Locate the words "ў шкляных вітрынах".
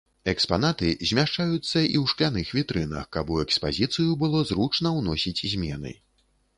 2.01-3.05